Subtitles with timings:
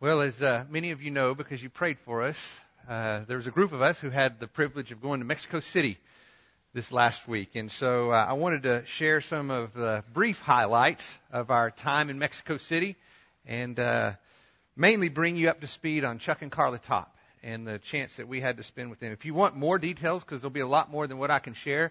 [0.00, 2.36] Well, as uh, many of you know, because you prayed for us,
[2.88, 5.58] uh, there was a group of us who had the privilege of going to Mexico
[5.58, 5.98] City
[6.72, 7.56] this last week.
[7.56, 12.10] And so uh, I wanted to share some of the brief highlights of our time
[12.10, 12.94] in Mexico City
[13.44, 14.12] and uh,
[14.76, 18.28] mainly bring you up to speed on Chuck and Carla Top and the chance that
[18.28, 19.10] we had to spend with them.
[19.10, 21.54] If you want more details, because there'll be a lot more than what I can
[21.54, 21.90] share,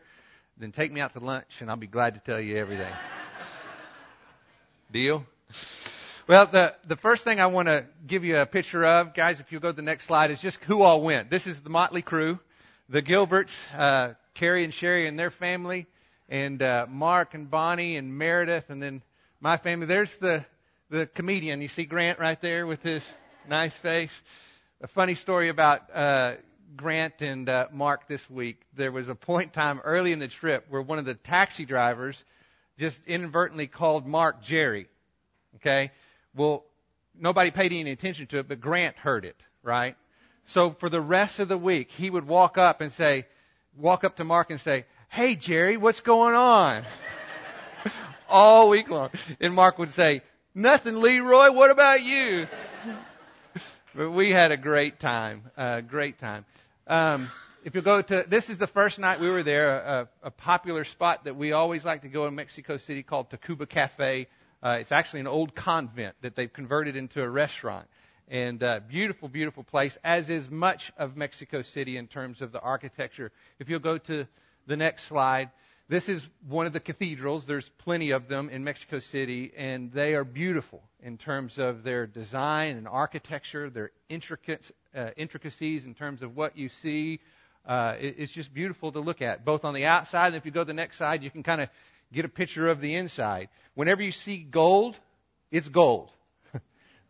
[0.58, 2.94] then take me out to lunch and I'll be glad to tell you everything.
[4.94, 5.26] Deal?
[6.28, 9.54] Well, the, the first thing I want to give you a picture of, guys, if
[9.54, 11.30] you go to the next slide, is just who all went.
[11.30, 12.38] This is the Motley crew,
[12.90, 15.88] the Gilberts, uh, Carrie and Sherry and their family,
[16.28, 19.04] and uh, Mark and Bonnie and Meredith, and then
[19.40, 19.88] my family.
[19.88, 20.46] There's the
[20.90, 21.62] the comedian.
[21.62, 23.04] You see Grant right there with his
[23.48, 24.12] nice face.
[24.82, 26.36] A funny story about uh,
[26.76, 28.58] Grant and uh, Mark this week.
[28.76, 31.66] There was a point in time early in the trip where one of the taxi
[31.66, 32.22] drivers
[32.78, 34.88] just inadvertently called Mark Jerry.
[35.56, 35.90] Okay
[36.36, 36.64] well,
[37.20, 39.96] nobody paid any attention to it, but Grant heard it, right?
[40.48, 43.26] So for the rest of the week, he would walk up and say,
[43.78, 46.86] walk up to Mark and say, Hey Jerry, what's going on?
[48.30, 49.10] All week long.
[49.40, 50.22] And Mark would say,
[50.54, 52.48] Nothing, Leroy, what about you?
[53.96, 56.46] but we had a great time, a great time.
[56.88, 57.30] Um,
[57.64, 60.84] if you go to, this is the first night we were there, a, a popular
[60.86, 64.28] spot that we always like to go in Mexico City called Tacuba Cafe.
[64.62, 67.88] Uh, it's actually an old convent that they've converted into a restaurant.
[68.28, 72.60] And uh, beautiful, beautiful place, as is much of Mexico City in terms of the
[72.60, 73.32] architecture.
[73.60, 74.28] If you'll go to
[74.68, 75.50] the next slide,
[75.90, 77.46] this is one of the cathedrals.
[77.48, 82.06] There's plenty of them in Mexico City, and they are beautiful in terms of their
[82.06, 87.22] design and architecture, their intricate, uh, intricacies in terms of what you see.
[87.66, 90.52] Uh, it, it's just beautiful to look at, both on the outside, and if you
[90.52, 91.70] go to the next side, you can kind of
[92.14, 93.50] get a picture of the inside.
[93.76, 94.98] Whenever you see gold,
[95.52, 96.10] it's gold.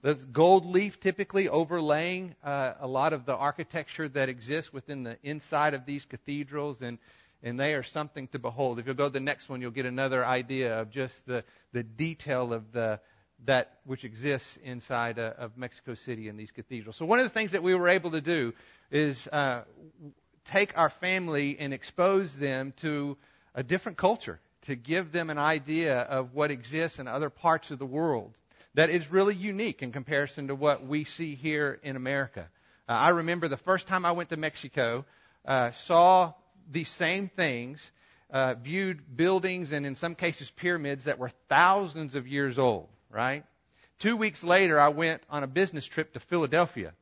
[0.03, 5.17] That's gold leaf typically overlaying uh, a lot of the architecture that exists within the
[5.23, 6.97] inside of these cathedrals, and
[7.43, 8.79] and they are something to behold.
[8.79, 11.83] If you go to the next one, you'll get another idea of just the the
[11.83, 12.99] detail of the
[13.45, 16.97] that which exists inside uh, of Mexico City and these cathedrals.
[16.97, 18.53] So one of the things that we were able to do
[18.89, 19.61] is uh,
[20.51, 23.15] take our family and expose them to
[23.53, 27.79] a different culture to give them an idea of what exists in other parts of
[27.79, 28.33] the world
[28.75, 32.47] that is really unique in comparison to what we see here in America.
[32.87, 35.03] Uh, I remember the first time I went to Mexico,
[35.45, 36.33] uh, saw
[36.71, 37.79] these same things,
[38.29, 43.45] uh, viewed buildings and in some cases pyramids that were thousands of years old, right?
[43.99, 46.93] Two weeks later, I went on a business trip to Philadelphia,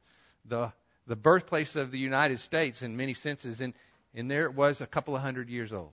[0.48, 0.72] the,
[1.08, 3.74] the birthplace of the United States in many senses, and,
[4.14, 5.92] and there it was a couple of hundred years old.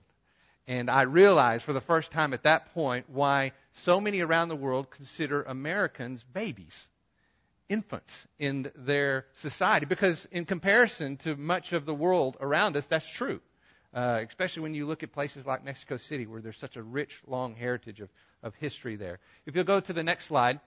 [0.67, 4.55] And I realized for the first time at that point why so many around the
[4.55, 6.87] world consider Americans babies,
[7.67, 9.85] infants in their society.
[9.85, 13.41] Because in comparison to much of the world around us, that's true.
[13.93, 17.11] Uh, especially when you look at places like Mexico City, where there's such a rich,
[17.27, 18.09] long heritage of,
[18.41, 19.19] of history there.
[19.45, 20.59] If you'll go to the next slide,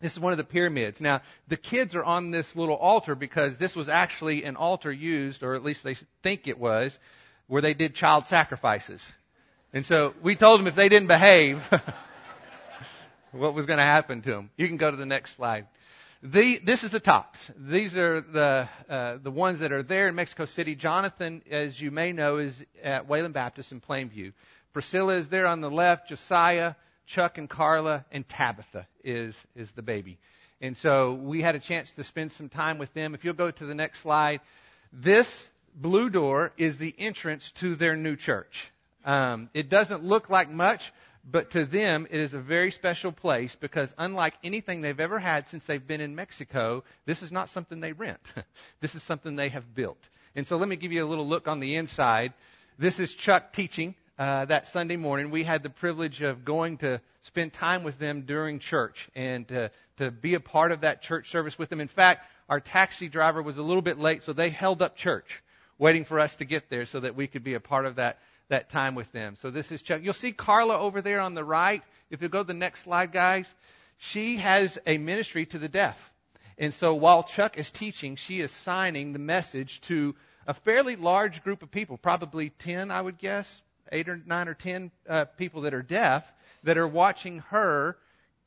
[0.00, 1.00] this is one of the pyramids.
[1.00, 5.42] Now, the kids are on this little altar because this was actually an altar used,
[5.42, 6.96] or at least they think it was,
[7.48, 9.02] where they did child sacrifices.
[9.74, 11.58] And so we told them if they didn't behave,
[13.32, 14.50] what was going to happen to them.
[14.56, 15.66] You can go to the next slide.
[16.22, 17.40] The, this is the tops.
[17.58, 20.76] These are the uh, the ones that are there in Mexico City.
[20.76, 24.32] Jonathan, as you may know, is at Wayland Baptist in Plainview.
[24.72, 26.08] Priscilla is there on the left.
[26.08, 26.76] Josiah,
[27.08, 30.18] Chuck, and Carla, and Tabitha is is the baby.
[30.60, 33.12] And so we had a chance to spend some time with them.
[33.12, 34.40] If you'll go to the next slide,
[34.92, 35.28] this
[35.74, 38.70] blue door is the entrance to their new church.
[39.04, 40.80] Um, it doesn't look like much,
[41.30, 45.48] but to them it is a very special place because unlike anything they've ever had
[45.48, 48.20] since they've been in Mexico, this is not something they rent.
[48.80, 49.98] this is something they have built.
[50.34, 52.32] And so let me give you a little look on the inside.
[52.78, 55.30] This is Chuck teaching uh, that Sunday morning.
[55.30, 59.70] We had the privilege of going to spend time with them during church and to,
[59.98, 61.80] to be a part of that church service with them.
[61.80, 65.42] In fact, our taxi driver was a little bit late, so they held up church
[65.78, 68.18] waiting for us to get there so that we could be a part of that
[68.48, 69.36] that time with them.
[69.40, 70.00] So this is Chuck.
[70.02, 71.82] You'll see Carla over there on the right.
[72.10, 73.46] If you go to the next slide, guys,
[73.98, 75.96] she has a ministry to the deaf.
[76.58, 80.14] And so while Chuck is teaching, she is signing the message to
[80.46, 83.60] a fairly large group of people, probably 10, I would guess,
[83.90, 86.24] 8 or 9 or 10 uh, people that are deaf,
[86.64, 87.96] that are watching her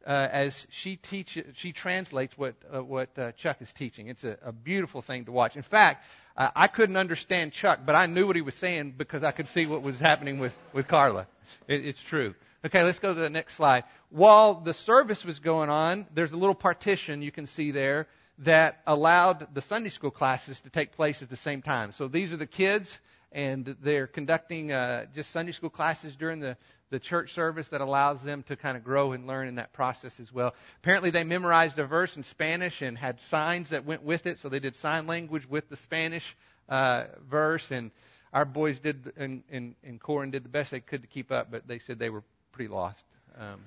[0.07, 4.07] uh, as she teaches, she translates what uh, what uh, Chuck is teaching.
[4.07, 5.57] It's a, a beautiful thing to watch.
[5.57, 6.03] In fact,
[6.37, 9.49] uh, I couldn't understand Chuck, but I knew what he was saying because I could
[9.49, 11.27] see what was happening with with Carla.
[11.67, 12.35] It, it's true.
[12.65, 13.83] Okay, let's go to the next slide.
[14.09, 18.07] While the service was going on, there's a little partition you can see there
[18.39, 21.91] that allowed the Sunday school classes to take place at the same time.
[21.91, 22.97] So these are the kids,
[23.31, 26.55] and they're conducting uh, just Sunday school classes during the,
[26.89, 30.13] the church service that allows them to kind of grow and learn in that process
[30.19, 30.53] as well.
[30.81, 34.49] Apparently, they memorized a verse in Spanish and had signs that went with it, so
[34.49, 36.23] they did sign language with the Spanish
[36.69, 37.65] uh, verse.
[37.71, 37.91] And
[38.31, 41.51] our boys did, and, and, and Corin did the best they could to keep up,
[41.51, 42.23] but they said they were
[42.53, 43.03] pretty lost.
[43.37, 43.59] Um,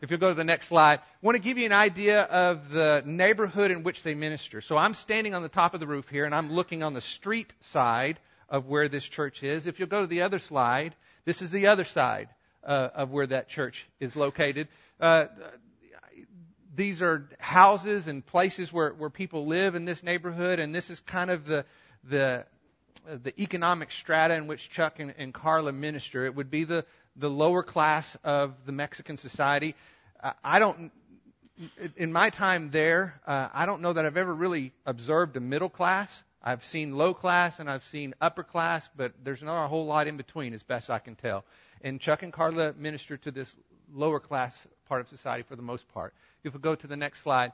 [0.00, 2.70] if you'll go to the next slide, I want to give you an idea of
[2.70, 4.60] the neighborhood in which they minister.
[4.60, 7.00] So I'm standing on the top of the roof here, and I'm looking on the
[7.02, 8.18] street side
[8.48, 9.66] of where this church is.
[9.66, 12.28] If you'll go to the other slide, this is the other side
[12.64, 14.68] uh, of where that church is located.
[15.00, 15.26] Uh,
[16.74, 21.00] these are houses and places where, where people live in this neighborhood, and this is
[21.00, 21.64] kind of the
[22.08, 22.44] the
[23.24, 26.24] the economic strata in which Chuck and, and Carla minister.
[26.24, 26.84] It would be the
[27.16, 29.74] the lower class of the Mexican society.
[30.44, 30.92] I don't,
[31.96, 35.68] in my time there, uh, I don't know that I've ever really observed a middle
[35.68, 36.08] class.
[36.42, 40.06] I've seen low class and I've seen upper class, but there's not a whole lot
[40.06, 41.44] in between, as best I can tell.
[41.82, 43.48] And Chuck and Carla minister to this
[43.92, 44.54] lower class
[44.88, 46.14] part of society for the most part.
[46.44, 47.52] If we go to the next slide,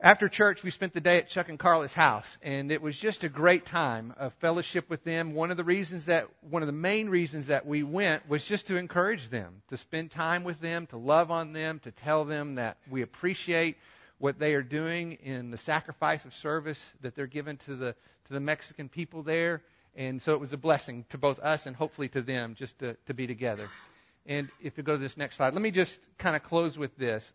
[0.00, 3.22] after church, we spent the day at Chuck and Carla's house, and it was just
[3.22, 5.34] a great time of fellowship with them.
[5.34, 8.66] One of the reasons that, one of the main reasons that we went was just
[8.68, 12.54] to encourage them, to spend time with them, to love on them, to tell them
[12.54, 13.76] that we appreciate
[14.16, 17.94] what they are doing in the sacrifice of service that they're giving to the
[18.26, 19.60] to the Mexican people there.
[19.96, 22.96] And so it was a blessing to both us and hopefully to them just to,
[23.06, 23.68] to be together.
[24.26, 26.96] And if you go to this next slide, let me just kind of close with
[26.96, 27.30] this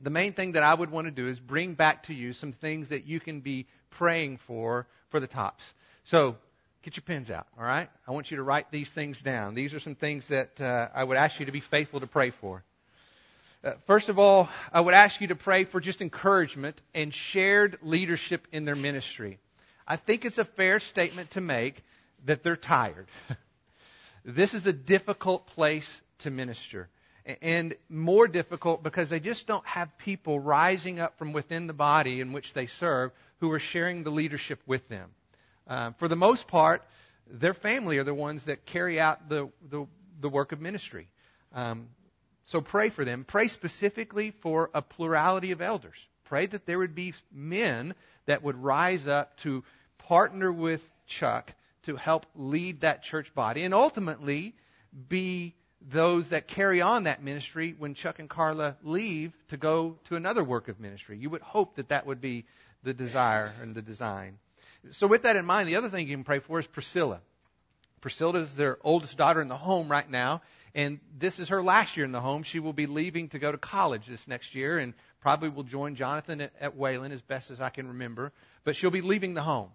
[0.00, 2.52] the main thing that I would want to do is bring back to you some
[2.52, 5.62] things that you can be praying for for the tops.
[6.04, 6.36] So
[6.82, 7.88] get your pens out, all right?
[8.06, 9.54] I want you to write these things down.
[9.54, 12.32] These are some things that uh, I would ask you to be faithful to pray
[12.40, 12.62] for.
[13.62, 17.78] Uh, first of all, I would ask you to pray for just encouragement and shared
[17.82, 19.38] leadership in their ministry.
[19.86, 21.82] I think it's a fair statement to make
[22.26, 23.06] that they're tired.
[24.24, 26.88] this is a difficult place to minister
[27.40, 32.20] and more difficult because they just don't have people rising up from within the body
[32.20, 35.10] in which they serve who are sharing the leadership with them.
[35.66, 36.82] Uh, for the most part,
[37.26, 39.86] their family are the ones that carry out the, the,
[40.20, 41.08] the work of ministry.
[41.52, 41.88] Um,
[42.44, 43.24] so pray for them.
[43.26, 45.96] Pray specifically for a plurality of elders.
[46.24, 47.94] Pray that there would be men
[48.26, 49.62] that would rise up to
[49.98, 51.52] partner with Chuck
[51.84, 54.54] to help lead that church body and ultimately
[55.08, 55.54] be
[55.92, 60.42] those that carry on that ministry when Chuck and Carla leave to go to another
[60.42, 61.18] work of ministry.
[61.18, 62.46] You would hope that that would be
[62.82, 64.38] the desire and the design.
[64.92, 67.20] So, with that in mind, the other thing you can pray for is Priscilla.
[68.00, 70.42] Priscilla is their oldest daughter in the home right now,
[70.74, 72.42] and this is her last year in the home.
[72.42, 74.92] She will be leaving to go to college this next year and
[75.24, 78.30] probably will join Jonathan at, at Wayland as best as I can remember.
[78.62, 79.70] But she'll be leaving the home.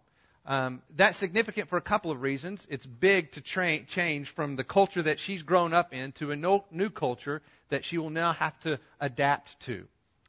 [0.45, 2.65] Um, that's significant for a couple of reasons.
[2.69, 6.35] It's big to tra- change from the culture that she's grown up in to a
[6.35, 7.41] no- new culture
[7.71, 9.85] that she will now have to adapt to.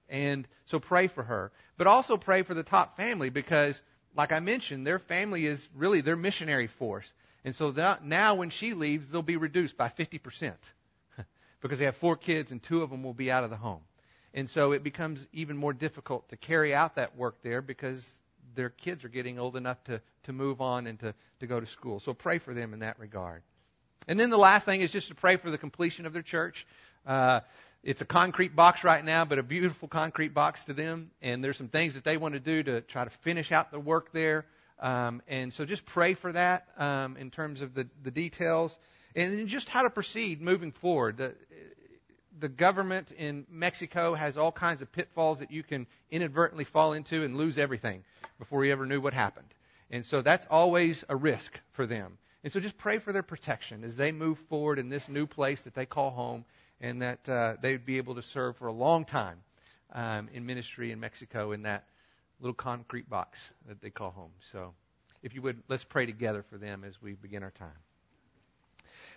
[0.08, 1.52] And so pray for her.
[1.76, 3.80] But also pray for the top family because,
[4.16, 7.06] like I mentioned, their family is really their missionary force.
[7.44, 10.54] And so that, now when she leaves, they'll be reduced by 50%
[11.60, 13.82] because they have four kids and two of them will be out of the home.
[14.32, 18.04] And so it becomes even more difficult to carry out that work there because
[18.54, 21.66] their kids are getting old enough to, to move on and to, to go to
[21.66, 22.00] school.
[22.00, 23.42] So pray for them in that regard.
[24.08, 26.66] And then the last thing is just to pray for the completion of their church.
[27.06, 27.40] Uh,
[27.82, 31.10] it's a concrete box right now, but a beautiful concrete box to them.
[31.22, 33.80] And there's some things that they want to do to try to finish out the
[33.80, 34.46] work there.
[34.78, 38.76] Um, and so just pray for that um, in terms of the, the details.
[39.14, 41.16] And just how to proceed moving forward.
[41.16, 41.34] The,
[42.40, 47.24] the government in Mexico has all kinds of pitfalls that you can inadvertently fall into
[47.24, 48.02] and lose everything
[48.38, 49.46] before you ever knew what happened.
[49.90, 52.18] And so that's always a risk for them.
[52.42, 55.60] And so just pray for their protection as they move forward in this new place
[55.62, 56.44] that they call home
[56.80, 59.38] and that uh, they'd be able to serve for a long time
[59.92, 61.84] um, in ministry in Mexico in that
[62.40, 64.32] little concrete box that they call home.
[64.52, 64.72] So
[65.22, 67.68] if you would, let's pray together for them as we begin our time.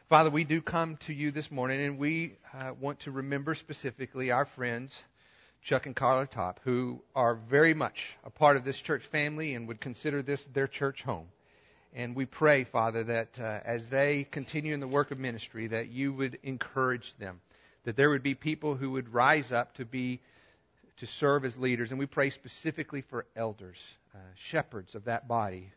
[0.10, 4.32] Father, we do come to you this morning and we uh, want to remember specifically
[4.32, 4.92] our friends
[5.64, 7.96] Chuck and Carla Top, who are very much
[8.26, 11.28] a part of this church family and would consider this their church home.
[11.94, 15.88] And we pray, Father, that uh, as they continue in the work of ministry, that
[15.88, 17.40] you would encourage them,
[17.86, 20.20] that there would be people who would rise up to be
[20.98, 21.92] to serve as leaders.
[21.92, 23.78] And we pray specifically for elders,
[24.14, 25.72] uh, shepherds of that body,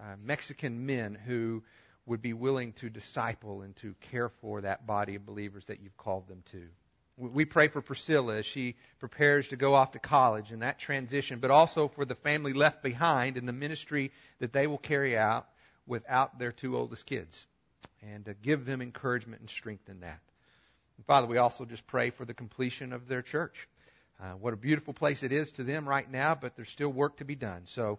[0.00, 1.62] uh, Mexican men who
[2.08, 5.96] would be willing to disciple and to care for that body of believers that you've
[5.96, 6.62] called them to.
[7.16, 11.40] We pray for Priscilla as she prepares to go off to college and that transition,
[11.40, 15.48] but also for the family left behind and the ministry that they will carry out
[15.86, 17.36] without their two oldest kids.
[18.02, 20.20] And to give them encouragement and strength in that.
[20.96, 23.54] And Father, we also just pray for the completion of their church.
[24.20, 27.16] Uh, what a beautiful place it is to them right now, but there's still work
[27.18, 27.62] to be done.
[27.66, 27.98] So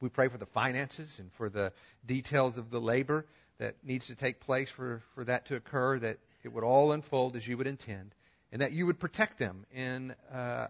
[0.00, 1.72] we pray for the finances and for the
[2.06, 3.26] details of the labor
[3.58, 7.36] that needs to take place for, for that to occur, that it would all unfold
[7.36, 8.14] as you would intend,
[8.52, 10.68] and that you would protect them in uh,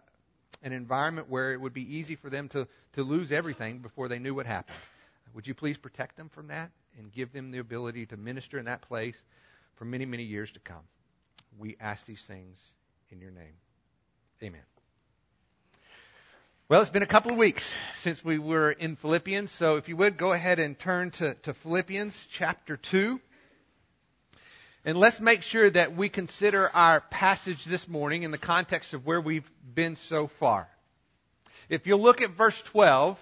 [0.62, 4.18] an environment where it would be easy for them to, to lose everything before they
[4.18, 4.78] knew what happened.
[5.34, 8.64] Would you please protect them from that and give them the ability to minister in
[8.64, 9.16] that place
[9.76, 10.82] for many, many years to come?
[11.58, 12.56] We ask these things
[13.10, 13.54] in your name.
[14.42, 14.77] Amen.
[16.70, 17.64] Well, it's been a couple of weeks
[18.02, 21.54] since we were in Philippians, so if you would go ahead and turn to, to,
[21.62, 23.18] Philippians chapter 2.
[24.84, 29.06] And let's make sure that we consider our passage this morning in the context of
[29.06, 30.68] where we've been so far.
[31.70, 33.16] If you look at verse 12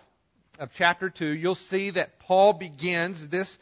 [0.58, 3.56] of chapter 2, you'll see that Paul begins this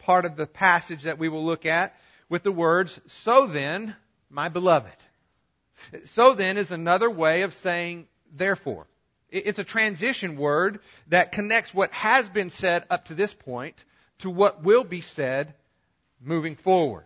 [0.00, 1.94] part of the passage that we will look at
[2.28, 3.96] with the words, So then,
[4.28, 4.92] my beloved.
[6.12, 8.06] So then is another way of saying
[8.36, 8.86] therefore.
[9.30, 13.84] It's a transition word that connects what has been said up to this point
[14.20, 15.54] to what will be said
[16.20, 17.04] moving forward.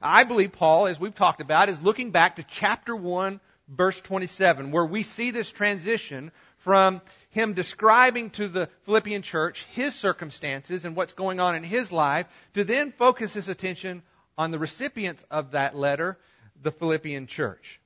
[0.00, 4.70] I believe Paul, as we've talked about, is looking back to chapter 1, verse 27,
[4.70, 6.30] where we see this transition
[6.62, 11.90] from him describing to the Philippian church his circumstances and what's going on in his
[11.90, 14.02] life to then focus his attention
[14.36, 16.18] on the recipients of that letter,
[16.62, 17.80] the Philippian church.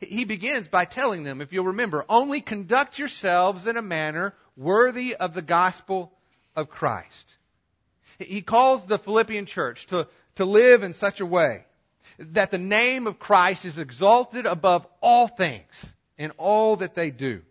[0.00, 5.14] He begins by telling them, if you'll remember, only conduct yourselves in a manner worthy
[5.14, 6.12] of the gospel
[6.54, 7.34] of Christ.
[8.18, 11.64] He calls the Philippian church to, to live in such a way
[12.18, 15.86] that the name of Christ is exalted above all things
[16.18, 17.42] in all that they do.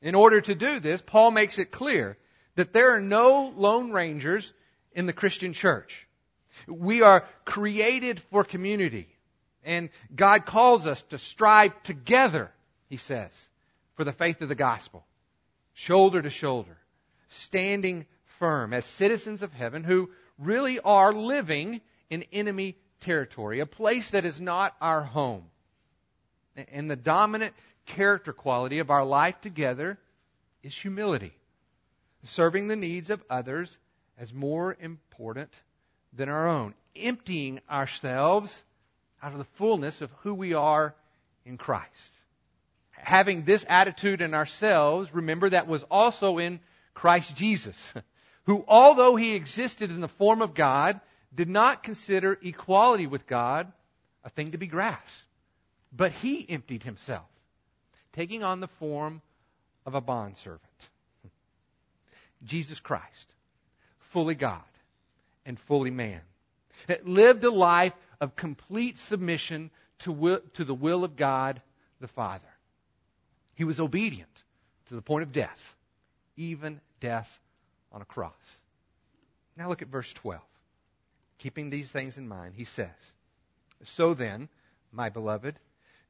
[0.00, 2.16] In order to do this, Paul makes it clear
[2.56, 4.52] that there are no lone rangers
[4.92, 6.06] in the Christian church.
[6.68, 9.08] We are created for community.
[9.64, 12.50] And God calls us to strive together,
[12.88, 13.30] he says,
[13.96, 15.04] for the faith of the gospel.
[15.72, 16.76] Shoulder to shoulder.
[17.28, 18.06] Standing
[18.38, 21.80] firm as citizens of heaven who really are living
[22.10, 25.44] in enemy territory, a place that is not our home.
[26.72, 27.54] And the dominant
[27.86, 29.98] character quality of our life together
[30.62, 31.32] is humility,
[32.22, 33.76] serving the needs of others
[34.18, 35.50] as more important
[36.12, 38.62] than our own, emptying ourselves
[39.24, 40.94] out of the fullness of who we are
[41.46, 41.88] in Christ.
[42.90, 46.60] Having this attitude in ourselves, remember that was also in
[46.92, 47.76] Christ Jesus,
[48.44, 51.00] who, although he existed in the form of God,
[51.34, 53.72] did not consider equality with God
[54.24, 55.24] a thing to be grasped.
[55.90, 57.26] But he emptied himself,
[58.12, 59.22] taking on the form
[59.86, 60.60] of a bondservant.
[62.44, 63.32] Jesus Christ,
[64.12, 64.60] fully God
[65.46, 66.20] and fully man,
[66.88, 71.60] That lived a life of complete submission to, will, to the will of God
[72.00, 72.42] the Father.
[73.54, 74.30] He was obedient
[74.88, 75.58] to the point of death,
[76.36, 77.28] even death
[77.92, 78.32] on a cross.
[79.56, 80.40] Now look at verse 12.
[81.38, 82.88] Keeping these things in mind, he says,
[83.96, 84.48] So then,
[84.92, 85.58] my beloved,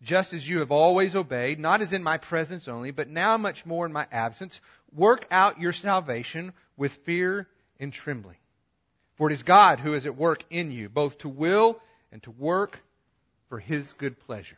[0.02, 3.64] just as you have always obeyed, not as in my presence only, but now much
[3.64, 4.60] more in my absence,
[4.94, 7.48] work out your salvation with fear
[7.80, 8.36] and trembling.
[9.16, 11.80] For it is God who is at work in you, both to will
[12.14, 12.78] and to work
[13.48, 14.56] for His good pleasure.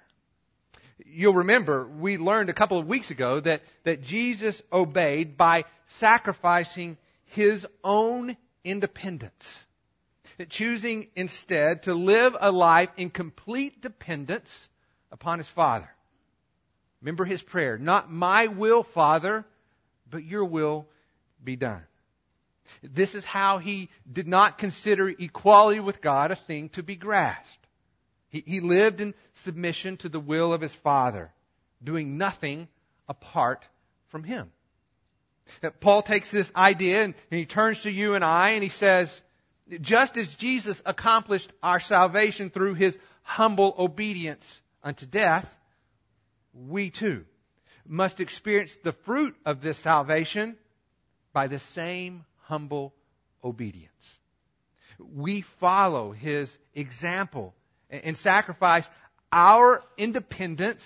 [1.05, 5.65] You'll remember we learned a couple of weeks ago that, that Jesus obeyed by
[5.99, 9.65] sacrificing His own independence,
[10.51, 14.69] choosing instead to live a life in complete dependence
[15.11, 15.89] upon His Father.
[17.01, 19.47] Remember His prayer, not my will, Father,
[20.11, 20.87] but your will
[21.43, 21.83] be done.
[22.83, 27.67] This is how he did not consider equality with God a thing to be grasped.
[28.29, 31.33] He, he lived in submission to the will of his Father,
[31.83, 32.69] doing nothing
[33.09, 33.65] apart
[34.11, 34.51] from him.
[35.81, 39.23] Paul takes this idea and he turns to you and I and he says,
[39.81, 44.45] just as Jesus accomplished our salvation through his humble obedience
[44.83, 45.47] unto death,
[46.53, 47.25] we too
[47.87, 50.57] must experience the fruit of this salvation
[51.33, 52.95] by the same humble
[53.43, 54.19] obedience.
[54.99, 57.55] We follow his example
[57.91, 58.89] and sacrifice
[59.31, 60.83] our independence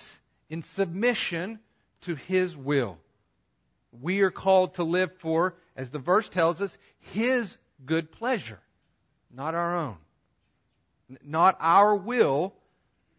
[0.49, 1.59] in submission
[2.01, 2.97] to his will.
[4.01, 8.59] We are called to live for, as the verse tells us, his good pleasure.
[9.33, 9.97] not our own.
[11.23, 12.53] Not our will,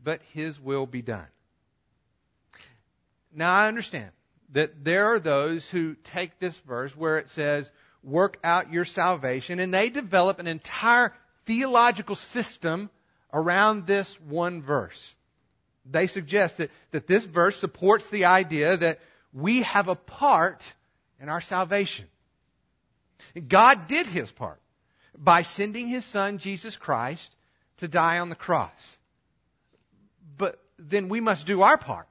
[0.03, 1.27] but His will be done.
[3.35, 4.11] Now I understand
[4.53, 7.71] that there are those who take this verse where it says,
[8.03, 11.13] work out your salvation, and they develop an entire
[11.47, 12.91] theological system
[13.33, 15.15] around this one verse.
[15.91, 18.99] They suggest that, that this verse supports the idea that
[19.33, 20.63] we have a part
[21.21, 22.07] in our salvation.
[23.49, 24.61] God did his part
[25.17, 27.29] by sending his son, Jesus Christ,
[27.79, 28.71] to die on the cross.
[30.37, 32.09] But then we must do our part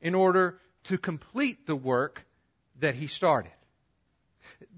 [0.00, 2.22] in order to complete the work
[2.80, 3.52] that he started.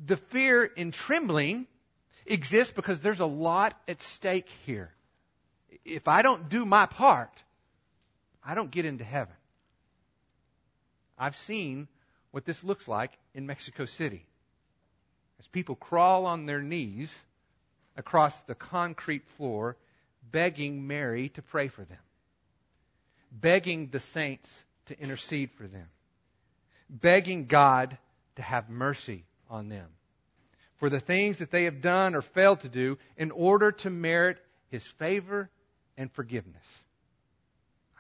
[0.06, 1.66] The fear and trembling
[2.26, 4.90] exists because there's a lot at stake here.
[5.85, 7.30] If I don't do my part,
[8.44, 9.35] I don't get into heaven.
[11.18, 11.88] I've seen
[12.32, 14.26] what this looks like in Mexico City.
[15.38, 17.12] As people crawl on their knees
[17.97, 19.76] across the concrete floor,
[20.30, 21.99] begging Mary to pray for them,
[23.30, 24.50] begging the saints
[24.87, 25.88] to intercede for them,
[26.88, 27.99] begging God
[28.37, 29.87] to have mercy on them
[30.80, 34.38] for the things that they have done or failed to do in order to merit
[34.68, 35.49] His favor
[35.97, 36.66] and forgiveness.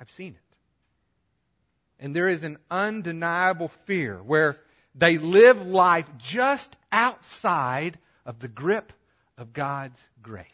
[0.00, 2.04] I've seen it.
[2.04, 4.56] And there is an undeniable fear where
[4.96, 8.92] they live life just outside of the grip
[9.38, 10.46] of God's grace.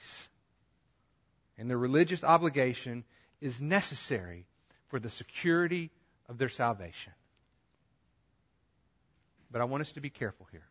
[1.56, 3.04] And their religious obligation
[3.40, 4.44] is necessary
[4.90, 5.90] for the security
[6.28, 7.12] of their salvation.
[9.50, 10.66] But I want us to be careful here.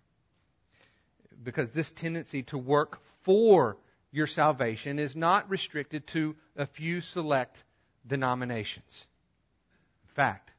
[1.44, 3.77] Because this tendency to work for
[4.12, 7.63] your salvation is not restricted to a few select
[8.06, 9.06] denominations.
[10.03, 10.51] In fact,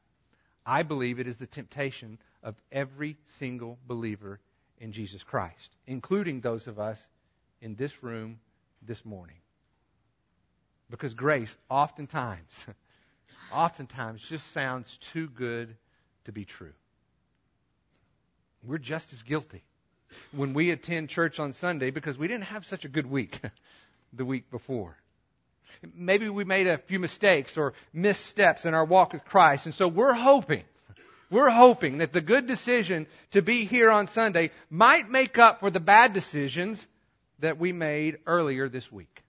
[0.65, 4.39] I believe it is the temptation of every single believer
[4.77, 6.97] in Jesus Christ, including those of us
[7.61, 8.39] in this room
[8.81, 9.35] this morning.
[10.89, 12.65] Because grace oftentimes,
[13.53, 15.75] oftentimes just sounds too good
[16.25, 16.73] to be true.
[18.63, 19.63] We're just as guilty
[20.31, 23.39] when we attend church on Sunday because we didn't have such a good week
[24.13, 24.95] the week before.
[25.95, 29.87] Maybe we made a few mistakes or missteps in our walk with Christ, and so
[29.87, 30.63] we're hoping,
[31.29, 35.69] we're hoping that the good decision to be here on Sunday might make up for
[35.69, 36.85] the bad decisions
[37.39, 39.23] that we made earlier this week.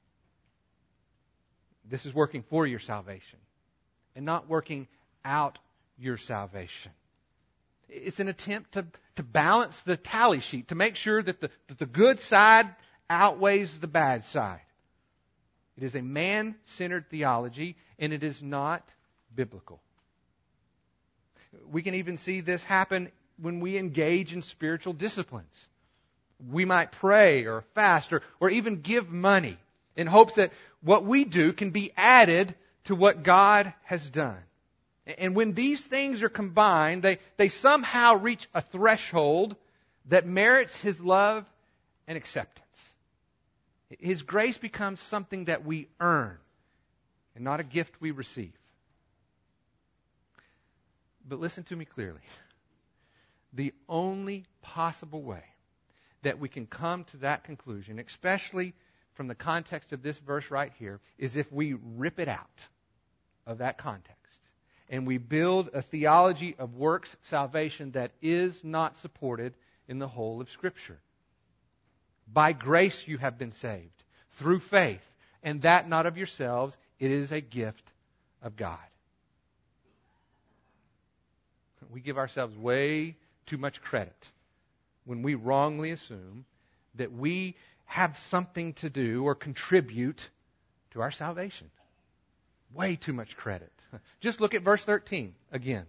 [1.88, 3.38] This is working for your salvation
[4.16, 4.88] and not working
[5.24, 5.58] out
[5.98, 6.92] your salvation.
[7.90, 11.78] It's an attempt to, to balance the tally sheet, to make sure that the, that
[11.78, 12.66] the good side
[13.08, 14.60] outweighs the bad side.
[15.76, 18.86] It is a man centered theology, and it is not
[19.34, 19.80] biblical.
[21.70, 25.66] We can even see this happen when we engage in spiritual disciplines.
[26.50, 29.58] We might pray or fast or, or even give money
[29.96, 34.38] in hopes that what we do can be added to what God has done.
[35.18, 39.56] And when these things are combined, they, they somehow reach a threshold
[40.08, 41.44] that merits His love
[42.06, 42.66] and acceptance.
[43.88, 46.38] His grace becomes something that we earn
[47.34, 48.52] and not a gift we receive.
[51.28, 52.20] But listen to me clearly.
[53.52, 55.42] The only possible way
[56.22, 58.74] that we can come to that conclusion, especially
[59.14, 62.46] from the context of this verse right here, is if we rip it out
[63.46, 64.49] of that context
[64.90, 69.54] and we build a theology of works salvation that is not supported
[69.88, 70.98] in the whole of Scripture.
[72.30, 74.02] By grace you have been saved,
[74.38, 75.00] through faith,
[75.42, 77.84] and that not of yourselves, it is a gift
[78.42, 78.78] of God.
[81.92, 84.28] We give ourselves way too much credit
[85.04, 86.44] when we wrongly assume
[86.96, 90.20] that we have something to do or contribute
[90.92, 91.70] to our salvation.
[92.72, 93.72] Way too much credit.
[94.20, 95.86] Just look at verse 13 again.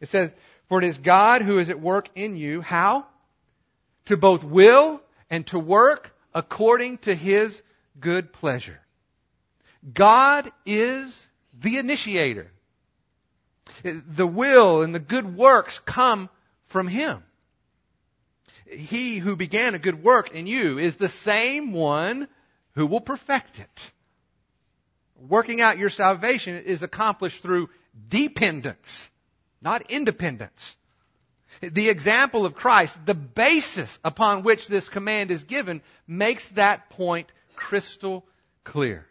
[0.00, 0.32] It says,
[0.68, 2.60] For it is God who is at work in you.
[2.60, 3.06] How?
[4.06, 7.60] To both will and to work according to his
[8.00, 8.78] good pleasure.
[9.92, 11.26] God is
[11.62, 12.50] the initiator.
[13.84, 16.28] The will and the good works come
[16.68, 17.22] from him.
[18.66, 22.28] He who began a good work in you is the same one
[22.74, 23.92] who will perfect it.
[25.18, 27.68] Working out your salvation is accomplished through
[28.08, 29.08] dependence,
[29.60, 30.76] not independence.
[31.60, 37.32] The example of Christ, the basis upon which this command is given, makes that point
[37.56, 38.24] crystal
[38.64, 39.06] clear.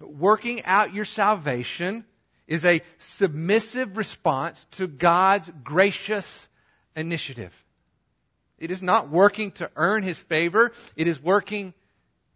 [0.00, 2.06] Working out your salvation
[2.46, 2.80] is a
[3.18, 6.26] submissive response to God's gracious
[6.96, 7.52] initiative.
[8.58, 11.74] It is not working to earn His favor, it is working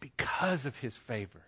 [0.01, 1.43] because of his favor.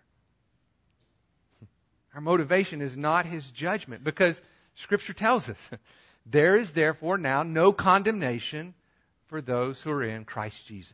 [2.13, 4.39] Our motivation is not his judgment because
[4.75, 5.57] Scripture tells us
[6.25, 8.73] there is therefore now no condemnation
[9.27, 10.93] for those who are in Christ Jesus.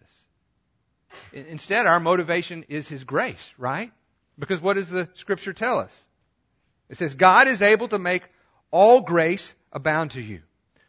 [1.31, 3.91] Instead, our motivation is his grace, right?
[4.37, 5.91] Because what does the Scripture tell us?
[6.89, 8.23] It says, God is able to make
[8.69, 10.41] all grace abound to you,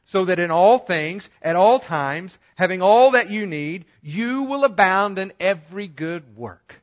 [0.06, 4.64] so that in all things, at all times, having all that you need, you will
[4.64, 6.74] abound in every good work.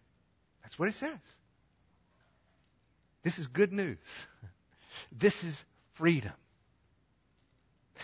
[0.63, 1.19] That's what it says.
[3.23, 3.97] This is good news.
[5.11, 5.63] This is
[5.95, 6.33] freedom.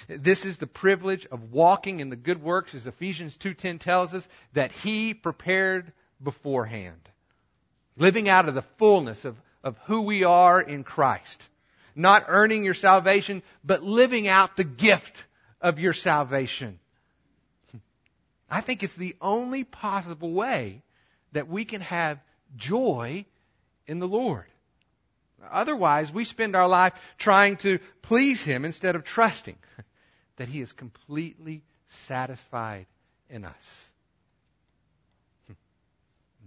[0.08, 4.26] This is the privilege of walking in the good works as Ephesians 2:10 tells us
[4.54, 5.92] that he prepared
[6.24, 7.02] beforehand.
[7.98, 11.48] Living out of the fullness of, of who we are in Christ.
[11.96, 15.26] Not earning your salvation, but living out the gift
[15.60, 16.80] of your salvation.
[18.50, 20.82] I think it's the only possible way
[21.34, 22.20] that we can have
[22.56, 23.26] joy
[23.86, 24.46] in the Lord.
[25.52, 29.58] Otherwise, we spend our life trying to please Him instead of trusting
[30.38, 31.64] that He is completely
[32.08, 32.88] satisfied
[33.30, 33.86] in us.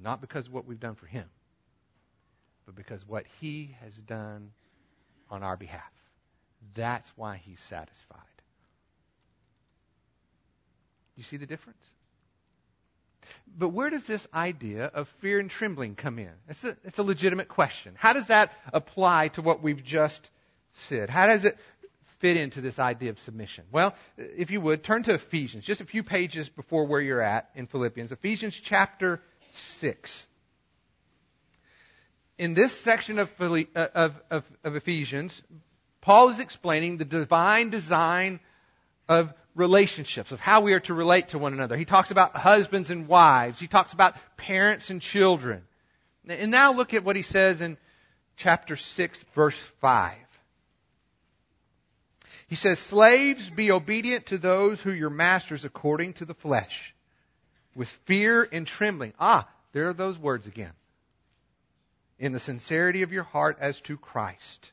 [0.00, 1.28] Not because of what we've done for Him,
[2.66, 4.50] but because what He has done
[5.30, 5.82] on our behalf.
[6.76, 8.20] That's why He's satisfied.
[11.14, 11.84] Do you see the difference?
[13.56, 16.32] But where does this idea of fear and trembling come in?
[16.48, 17.94] It's a, it's a legitimate question.
[17.96, 20.30] How does that apply to what we've just
[20.88, 21.10] said?
[21.10, 21.56] How does it
[22.20, 23.64] fit into this idea of submission?
[23.70, 27.50] Well, if you would, turn to Ephesians, just a few pages before where you're at
[27.54, 28.12] in Philippians.
[28.12, 29.20] Ephesians chapter
[29.80, 30.26] 6.
[32.38, 35.42] In this section of, uh, of, of, of Ephesians,
[36.00, 38.40] Paul is explaining the divine design
[39.08, 41.76] of relationships, of how we are to relate to one another.
[41.76, 43.58] He talks about husbands and wives.
[43.60, 45.62] He talks about parents and children.
[46.26, 47.76] And now look at what he says in
[48.36, 50.16] chapter 6, verse 5.
[52.48, 56.94] He says, Slaves, be obedient to those who are your masters according to the flesh,
[57.74, 59.14] with fear and trembling.
[59.18, 60.72] Ah, there are those words again.
[62.18, 64.70] In the sincerity of your heart as to Christ.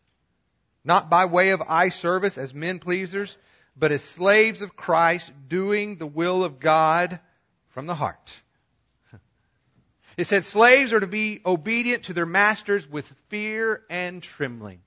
[0.83, 3.35] Not by way of eye service as men pleasers
[3.79, 7.19] but as slaves of Christ, doing the will of God
[7.73, 8.29] from the heart.
[10.17, 14.81] It said slaves are to be obedient to their masters with fear and trembling.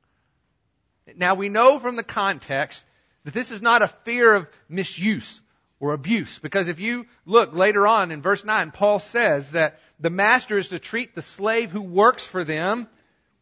[1.17, 2.85] Now we know from the context
[3.25, 5.41] that this is not a fear of misuse
[5.81, 6.39] or abuse.
[6.43, 10.69] Because if you look later on in verse 9, Paul says that the master is
[10.69, 12.89] to treat the slave who works for them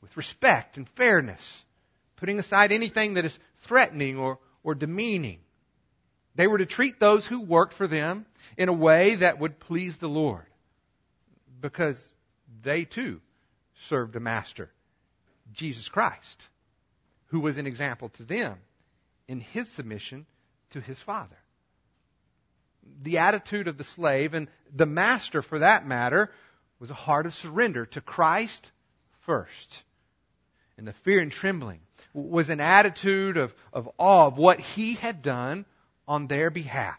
[0.01, 1.43] with respect and fairness,
[2.17, 3.37] putting aside anything that is
[3.67, 5.41] threatening or, or demeaning.
[6.35, 9.97] They were to treat those who worked for them in a way that would please
[9.97, 10.47] the Lord
[11.61, 12.01] because
[12.63, 13.21] they too
[13.89, 14.71] served a master,
[15.53, 16.43] Jesus Christ,
[17.27, 18.59] who was an example to them
[19.29, 20.27] in his submission
[20.71, 21.37] to his Father.
[23.03, 26.31] The attitude of the slave and the master, for that matter,
[26.79, 28.71] was a heart of surrender to Christ
[29.27, 29.83] first.
[30.77, 31.81] And the fear and trembling
[32.13, 35.65] was an attitude of, of awe of what he had done
[36.09, 36.99] on their behalf.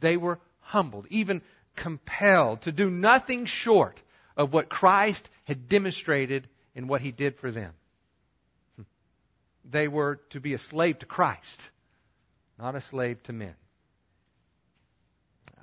[0.00, 1.42] They were humbled, even
[1.76, 4.00] compelled to do nothing short
[4.36, 7.72] of what Christ had demonstrated in what he did for them.
[8.76, 8.82] Hmm.
[9.70, 11.70] They were to be a slave to Christ,
[12.58, 13.54] not a slave to men.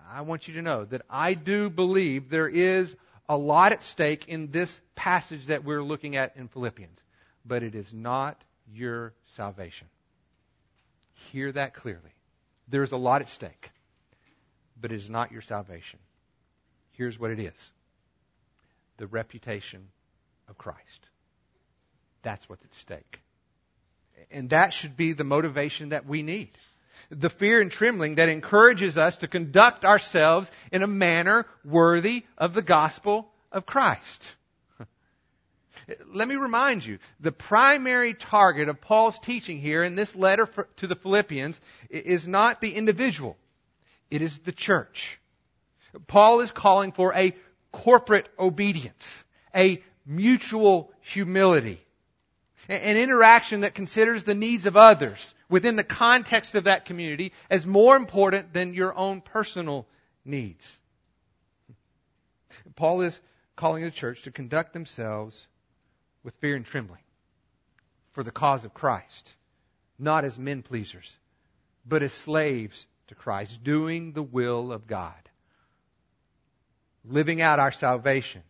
[0.09, 2.95] I want you to know that I do believe there is
[3.27, 6.99] a lot at stake in this passage that we're looking at in Philippians,
[7.45, 9.87] but it is not your salvation.
[11.31, 12.13] Hear that clearly.
[12.67, 13.71] There's a lot at stake,
[14.79, 15.99] but it is not your salvation.
[16.91, 17.53] Here's what it is
[18.97, 19.87] the reputation
[20.47, 21.07] of Christ.
[22.23, 23.19] That's what's at stake.
[24.31, 26.51] And that should be the motivation that we need.
[27.09, 32.53] The fear and trembling that encourages us to conduct ourselves in a manner worthy of
[32.53, 34.23] the gospel of Christ.
[36.13, 40.87] Let me remind you, the primary target of Paul's teaching here in this letter to
[40.87, 43.37] the Philippians is not the individual.
[44.09, 45.19] It is the church.
[46.07, 47.35] Paul is calling for a
[47.71, 49.05] corporate obedience,
[49.53, 51.81] a mutual humility,
[52.69, 57.65] an interaction that considers the needs of others within the context of that community as
[57.65, 59.87] more important than your own personal
[60.23, 60.65] needs.
[62.75, 63.19] Paul is
[63.55, 65.45] calling the church to conduct themselves
[66.23, 67.01] with fear and trembling
[68.13, 69.33] for the cause of Christ,
[69.99, 71.11] not as men pleasers,
[71.85, 75.13] but as slaves to Christ, doing the will of God.
[77.05, 78.43] living out our salvation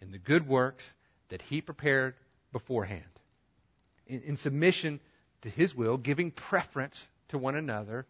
[0.00, 0.88] in the good works
[1.30, 2.14] that He prepared
[2.52, 3.02] beforehand.
[4.06, 5.00] In, in submission
[5.42, 8.06] to His will, giving preference to one another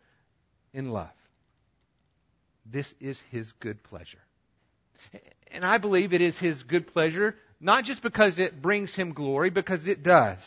[0.72, 1.10] in love.
[2.66, 4.18] This is His good pleasure.
[5.50, 9.48] And I believe it is His good pleasure, not just because it brings Him glory,
[9.48, 10.38] because it does,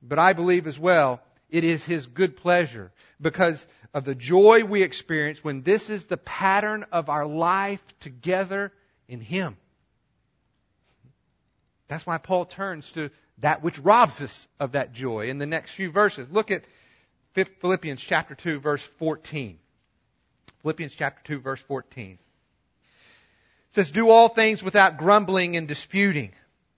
[0.00, 1.20] but I believe as well
[1.50, 6.16] it is His good pleasure because of the joy we experience when this is the
[6.16, 8.72] pattern of our life together
[9.08, 9.56] in Him.
[11.88, 15.74] That's why Paul turns to that which robs us of that joy in the next
[15.74, 16.28] few verses.
[16.30, 16.62] Look at
[17.60, 19.58] Philippians chapter 2 verse 14.
[20.62, 22.18] Philippians chapter 2 verse 14.
[23.70, 26.32] Says, Do all things without grumbling and disputing,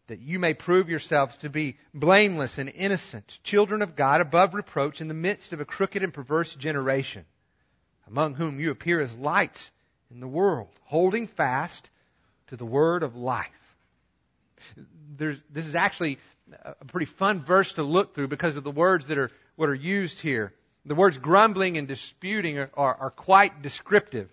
[0.09, 5.00] that you may prove yourselves to be blameless and innocent, children of God above reproach
[5.00, 7.24] in the midst of a crooked and perverse generation,
[8.09, 9.70] among whom you appear as lights
[10.11, 11.88] in the world, holding fast
[12.48, 13.46] to the word of life.
[15.16, 16.18] There's, this is actually
[16.64, 19.74] a pretty fun verse to look through because of the words that are what are
[19.74, 20.53] used here.
[20.87, 24.29] The words grumbling and disputing are, are, are quite descriptive.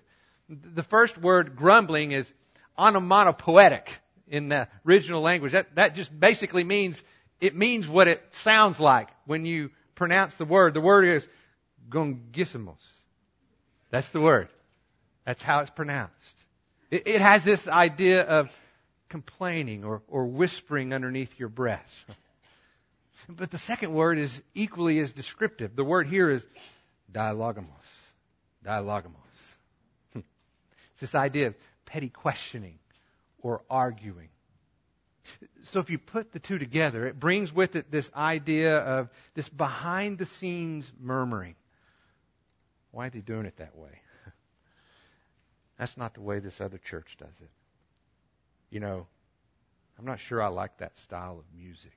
[0.50, 2.32] The first word, grumbling, is
[2.78, 3.88] onomatopoetic
[4.28, 5.54] in the original language.
[5.54, 7.02] That, that just basically means,
[7.40, 10.74] it means what it sounds like when you pronounce the word.
[10.74, 11.28] The word is
[11.90, 12.76] gongissimos.
[13.92, 14.50] That's the word.
[15.26, 16.14] That's how it's pronounced.
[16.92, 18.48] It, it has this idea of
[19.10, 21.90] complaining or, or whispering underneath your breath.
[23.30, 25.76] But the second word is equally as descriptive.
[25.76, 26.46] The word here is
[27.12, 27.68] dialogismos.
[28.66, 29.12] Dialogismos.
[30.16, 31.56] It's this idea of
[31.88, 32.78] petty questioning
[33.40, 34.30] or arguing.
[35.64, 39.50] So if you put the two together, it brings with it this idea of this
[39.50, 41.56] behind the scenes murmuring.
[42.92, 44.02] Why are they doing it that way?
[45.80, 47.50] That's not the way this other church does it.
[48.70, 49.08] You know,
[49.98, 51.92] I'm not sure I like that style of music.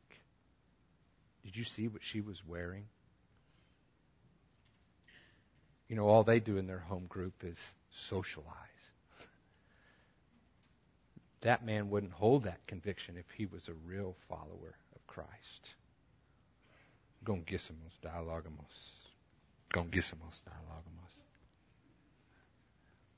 [1.44, 2.86] Did you see what she was wearing?
[5.88, 7.58] You know, all they do in their home group is
[8.08, 8.54] socialize.
[11.42, 15.70] That man wouldn't hold that conviction if he was a real follower of Christ.
[17.24, 18.90] Gongissimos dialogismos.
[19.74, 21.14] Gongissimos dialogismos.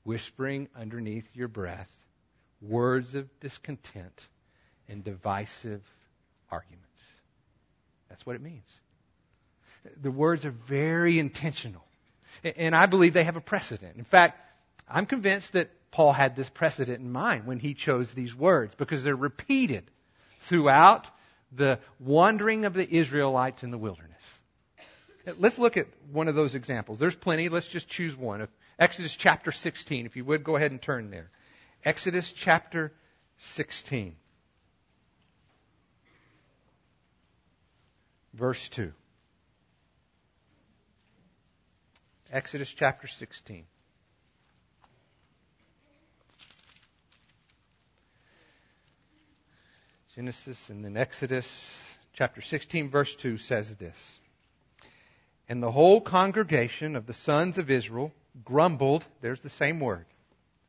[0.03, 1.89] Whispering underneath your breath
[2.61, 4.27] words of discontent
[4.87, 5.81] and divisive
[6.49, 6.87] arguments.
[8.09, 8.67] That's what it means.
[10.01, 11.83] The words are very intentional.
[12.43, 13.97] And I believe they have a precedent.
[13.97, 14.39] In fact,
[14.87, 19.03] I'm convinced that Paul had this precedent in mind when he chose these words because
[19.03, 19.91] they're repeated
[20.49, 21.05] throughout
[21.55, 24.23] the wandering of the Israelites in the wilderness.
[25.37, 26.99] Let's look at one of those examples.
[26.99, 27.47] There's plenty.
[27.47, 28.47] Let's just choose one.
[28.79, 30.07] Exodus chapter 16.
[30.07, 31.29] If you would, go ahead and turn there.
[31.85, 32.91] Exodus chapter
[33.53, 34.15] 16.
[38.33, 38.91] Verse 2.
[42.31, 43.65] Exodus chapter 16.
[50.15, 51.47] Genesis and then Exodus
[52.13, 53.97] chapter 16, verse 2 says this
[55.49, 58.11] And the whole congregation of the sons of Israel
[58.45, 60.05] grumbled, there's the same word,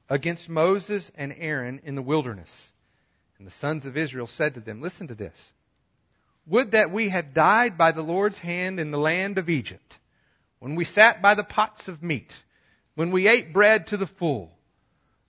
[0.09, 2.51] against Moses and Aaron in the wilderness.
[3.39, 5.53] And the sons of Israel said to them, Listen to this.
[6.47, 9.99] Would that we had died by the Lord's hand in the land of Egypt,
[10.59, 12.33] when we sat by the pots of meat,
[12.95, 14.54] when we ate bread to the full.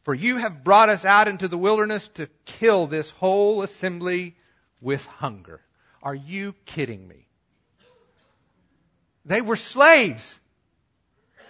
[0.06, 4.36] For you have brought us out into the wilderness to kill this whole assembly
[4.80, 5.62] with hunger.
[6.04, 7.28] Are you kidding me?
[9.26, 10.40] They were slaves.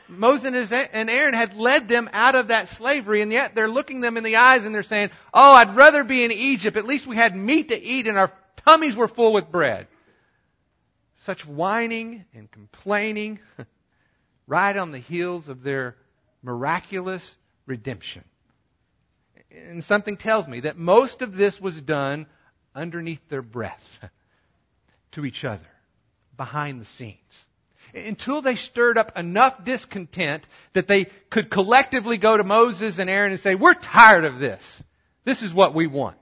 [0.08, 4.16] Moses and Aaron had led them out of that slavery, and yet they're looking them
[4.16, 6.78] in the eyes and they're saying, Oh, I'd rather be in Egypt.
[6.78, 8.32] At least we had meat to eat and our
[8.64, 9.88] tummies were full with bread.
[11.26, 13.40] Such whining and complaining
[14.48, 15.96] right on the heels of their
[16.42, 17.30] miraculous
[17.66, 18.24] redemption.
[19.70, 22.28] And something tells me that most of this was done
[22.74, 23.84] underneath their breath
[25.14, 25.68] to each other,
[26.38, 27.46] behind the scenes
[27.96, 33.32] until they stirred up enough discontent that they could collectively go to Moses and Aaron
[33.32, 34.84] and say, We're tired of this.
[35.24, 36.18] This is what we want.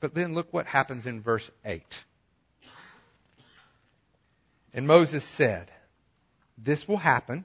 [0.00, 1.82] But then look what happens in verse 8.
[4.74, 5.70] And Moses said,
[6.58, 7.44] This will happen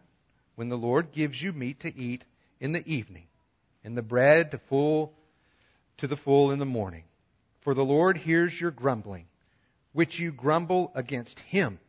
[0.56, 2.26] when the Lord gives you meat to eat
[2.60, 3.27] in the evening,
[3.88, 5.14] and the bread to full
[5.98, 7.06] to the full in the morning.
[7.62, 9.28] For the Lord hears your grumbling,
[9.94, 11.80] which you grumble against him.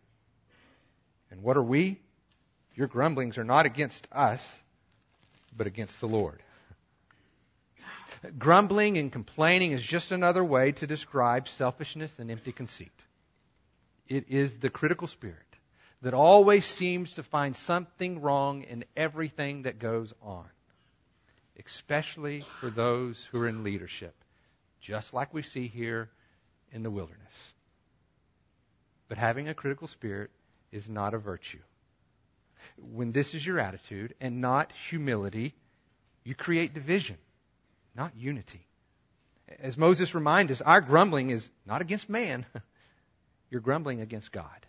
[1.28, 2.00] And what are we?
[2.76, 4.40] Your grumblings are not against us,
[5.56, 6.40] but against the Lord.
[8.38, 12.92] Grumbling and complaining is just another way to describe selfishness and empty conceit.
[14.06, 15.36] It is the critical spirit
[16.02, 20.46] that always seems to find something wrong in everything that goes on,
[21.64, 24.14] especially for those who are in leadership,
[24.80, 26.10] just like we see here
[26.72, 27.32] in the wilderness.
[29.08, 30.30] But having a critical spirit
[30.70, 31.58] is not a virtue.
[32.76, 35.54] When this is your attitude and not humility,
[36.24, 37.16] you create division,
[37.96, 38.66] not unity.
[39.60, 42.44] As Moses reminds us, our grumbling is not against man,
[43.50, 44.66] you're grumbling against God.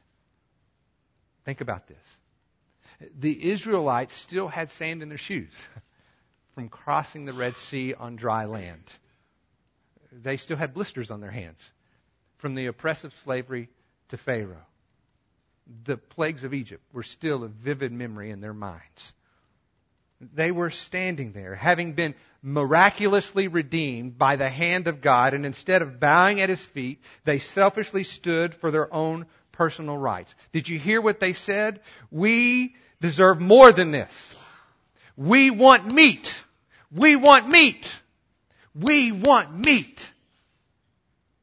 [1.45, 1.97] Think about this.
[3.19, 5.53] The Israelites still had sand in their shoes
[6.59, 8.83] from crossing the Red Sea on dry land.
[10.11, 11.57] They still had blisters on their hands
[12.39, 13.69] from the oppressive slavery
[14.09, 14.65] to Pharaoh.
[15.85, 19.13] The plagues of Egypt were still a vivid memory in their minds.
[20.19, 25.81] They were standing there, having been miraculously redeemed by the hand of God, and instead
[25.81, 30.35] of bowing at his feet, they selfishly stood for their own personal rights.
[30.51, 31.79] Did you hear what they said?
[32.11, 34.35] We deserve more than this.
[35.19, 36.33] We want meat.
[36.95, 37.85] We want meat.
[38.73, 39.99] We want meat.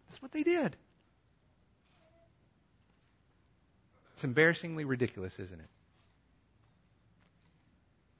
[0.08, 0.76] That's what they did.
[4.14, 5.68] It's embarrassingly ridiculous, isn't it?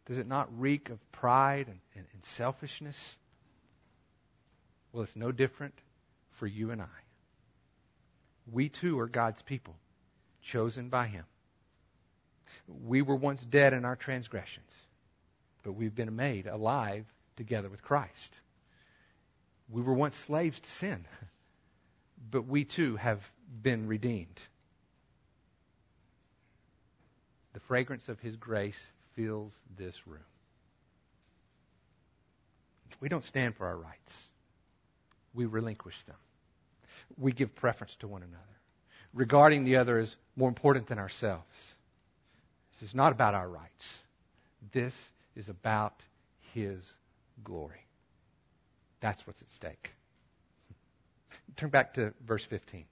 [0.06, 2.96] Does it not reek of pride and, and, and selfishness?
[4.92, 5.74] Well, it's no different
[6.38, 6.86] for you and I.
[8.52, 9.74] We too are God's people,
[10.42, 11.24] chosen by Him.
[12.84, 14.70] We were once dead in our transgressions,
[15.64, 17.06] but we've been made alive
[17.37, 18.40] together with Christ.
[19.68, 21.07] We were once slaves to sin,
[22.31, 23.20] but we too have
[23.62, 24.40] been redeemed.
[27.55, 28.81] The fragrance of His grace
[29.14, 30.20] fills this room.
[33.01, 34.27] We don't stand for our rights,
[35.35, 36.16] we relinquish them.
[37.18, 38.42] We give preference to one another.
[39.12, 41.44] Regarding the other as more important than ourselves.
[42.72, 43.87] This is not about our rights.
[44.72, 44.94] This
[45.35, 45.94] is about
[46.53, 46.83] His
[47.42, 47.87] glory.
[49.01, 49.90] That's what's at stake.
[51.57, 52.87] Turn back to verse 15.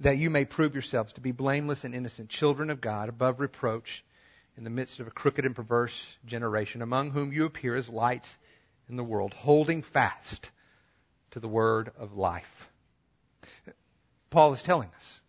[0.00, 4.04] that you may prove yourselves to be blameless and innocent children of God, above reproach,
[4.56, 5.94] in the midst of a crooked and perverse
[6.26, 8.28] generation, among whom you appear as lights
[8.88, 10.50] in the world, holding fast
[11.30, 12.44] to the word of life.
[14.30, 15.20] Paul is telling us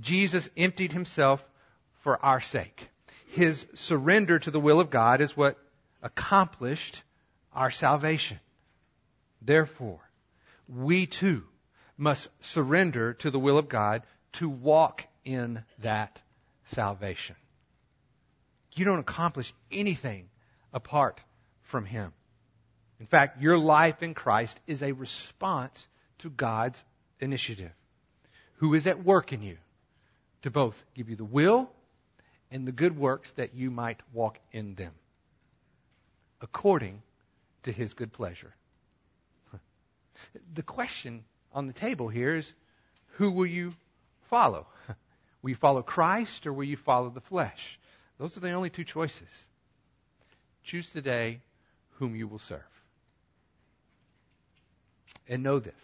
[0.00, 1.40] Jesus emptied himself
[2.02, 2.88] for our sake.
[3.30, 5.56] His surrender to the will of God is what
[6.02, 7.02] accomplished
[7.52, 8.40] our salvation.
[9.40, 10.00] Therefore,
[10.68, 11.44] we too
[11.96, 14.02] must surrender to the will of God
[14.34, 16.20] to walk in that
[16.72, 17.36] salvation.
[18.74, 20.28] You don't accomplish anything
[20.72, 21.20] apart
[21.70, 22.12] from Him.
[22.98, 25.86] In fact, your life in Christ is a response
[26.18, 26.82] to God's
[27.20, 27.70] initiative,
[28.56, 29.58] who is at work in you
[30.42, 31.70] to both give you the will
[32.50, 34.92] and the good works that you might walk in them,
[36.40, 37.02] according
[37.64, 38.54] to His good pleasure.
[40.54, 42.52] The question on the table here is
[43.16, 43.72] who will you
[44.28, 44.66] follow?
[45.42, 47.78] Will you follow Christ or will you follow the flesh?
[48.18, 49.28] Those are the only two choices.
[50.64, 51.40] Choose today
[51.92, 52.60] whom you will serve.
[55.26, 55.74] And know this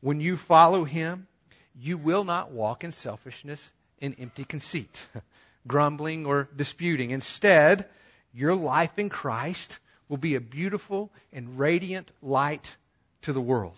[0.00, 1.26] when you follow him,
[1.74, 3.60] you will not walk in selfishness
[4.00, 4.90] and empty conceit,
[5.66, 7.10] grumbling or disputing.
[7.10, 7.86] Instead,
[8.32, 12.66] your life in Christ will be a beautiful and radiant light
[13.22, 13.76] to the world.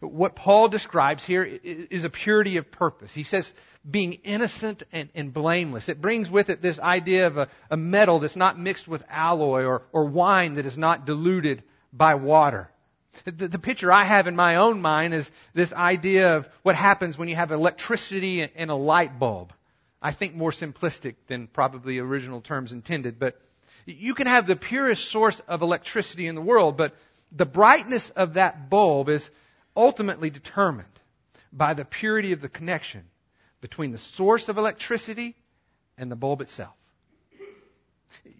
[0.00, 3.12] What Paul describes here is a purity of purpose.
[3.12, 3.52] He says
[3.88, 5.88] being innocent and, and blameless.
[5.88, 9.64] It brings with it this idea of a, a metal that's not mixed with alloy
[9.64, 12.68] or, or wine that is not diluted by water.
[13.24, 17.18] The, the, picture I have in my own mind is this idea of what happens
[17.18, 19.52] when you have electricity and, a light bulb.
[20.02, 23.40] I think more simplistic than probably original terms intended, but
[23.86, 26.94] you can have the purest source of electricity in the world, but
[27.30, 29.28] the brightness of that bulb is
[29.76, 30.88] ultimately determined
[31.52, 33.04] by the purity of the connection
[33.60, 35.36] between the source of electricity
[35.96, 36.74] and the bulb itself.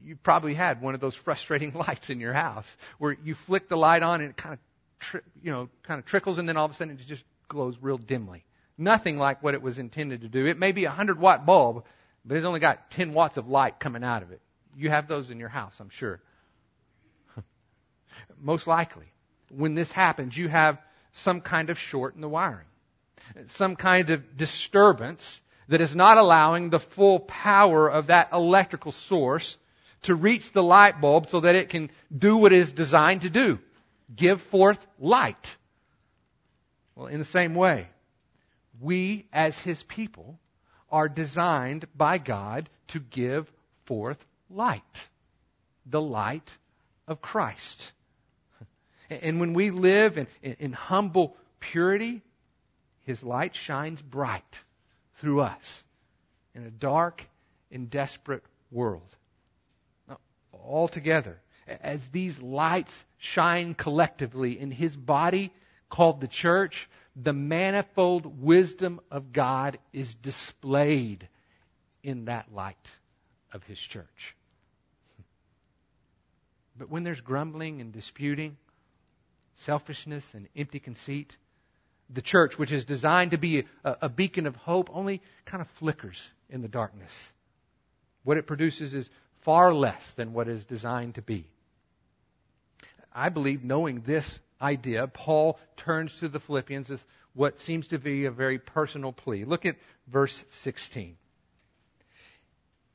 [0.03, 2.67] You probably had one of those frustrating lights in your house
[2.99, 4.59] where you flick the light on and it kind of,
[4.99, 7.77] tri- you know, kind of trickles and then all of a sudden it just glows
[7.81, 8.45] real dimly.
[8.83, 10.47] Nothing like what it was intended to do.
[10.47, 11.85] It may be a 100 watt bulb,
[12.25, 14.41] but it's only got 10 watts of light coming out of it.
[14.77, 16.21] You have those in your house, I'm sure.
[18.41, 19.07] Most likely,
[19.51, 20.79] when this happens, you have
[21.13, 22.67] some kind of short in the wiring,
[23.47, 29.57] some kind of disturbance that is not allowing the full power of that electrical source
[30.03, 33.31] to reach the light bulb so that it can do what it is designed to
[33.31, 33.59] do
[34.15, 35.47] give forth light.
[36.95, 37.89] Well, in the same way,
[38.83, 40.39] we as His people
[40.91, 43.51] are designed by God to give
[43.87, 44.19] forth
[44.51, 44.83] light.
[45.87, 46.51] The light
[47.09, 47.93] of Christ.
[49.11, 52.23] And when we live in, in, in humble purity,
[53.03, 54.43] His light shines bright
[55.21, 55.85] through us
[56.55, 57.23] in a dark
[57.71, 59.09] and desperate world.
[60.09, 60.19] Now,
[60.53, 65.53] altogether, as these lights shine collectively in His body
[65.91, 71.29] called the church, the manifold wisdom of God is displayed
[72.03, 72.77] in that light
[73.53, 74.37] of His church.
[76.77, 78.57] But when there's grumbling and disputing,
[79.55, 81.37] selfishness and empty conceit,
[82.09, 85.69] the church, which is designed to be a, a, beacon of hope, only kind of
[85.79, 87.13] flickers in the darkness.
[88.25, 89.09] What it produces is
[89.45, 91.47] far less than what is designed to be.
[93.15, 94.27] I believe, knowing this
[94.63, 97.05] idea, Paul turns to the Philippians with
[97.35, 99.45] what seems to be a very personal plea.
[99.45, 101.17] Look at verse 16.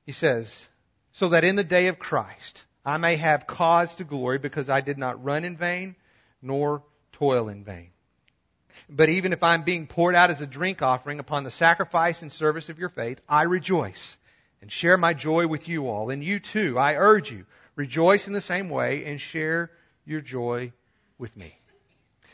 [0.05, 0.67] He says,
[1.11, 4.81] So that in the day of Christ I may have cause to glory because I
[4.81, 5.95] did not run in vain
[6.41, 7.89] nor toil in vain.
[8.89, 12.31] But even if I'm being poured out as a drink offering upon the sacrifice and
[12.31, 14.15] service of your faith, I rejoice
[14.61, 16.09] and share my joy with you all.
[16.09, 17.45] And you too, I urge you,
[17.75, 19.71] rejoice in the same way and share
[20.05, 20.71] your joy
[21.17, 21.53] with me.